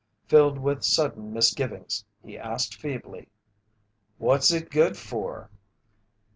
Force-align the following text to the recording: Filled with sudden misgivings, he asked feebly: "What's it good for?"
Filled 0.25 0.57
with 0.57 0.83
sudden 0.83 1.31
misgivings, 1.31 2.05
he 2.25 2.35
asked 2.35 2.73
feebly: 2.73 3.27
"What's 4.17 4.49
it 4.49 4.71
good 4.71 4.97
for?" 4.97 5.51